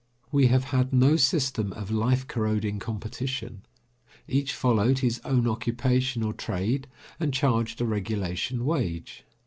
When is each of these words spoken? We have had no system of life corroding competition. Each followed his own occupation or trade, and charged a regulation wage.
We 0.31 0.47
have 0.47 0.63
had 0.73 0.91
no 0.91 1.15
system 1.15 1.71
of 1.73 1.91
life 1.91 2.25
corroding 2.27 2.79
competition. 2.79 3.61
Each 4.27 4.51
followed 4.51 4.97
his 5.05 5.21
own 5.23 5.47
occupation 5.47 6.23
or 6.23 6.33
trade, 6.33 6.87
and 7.19 7.31
charged 7.31 7.79
a 7.81 7.85
regulation 7.85 8.65
wage. 8.65 9.23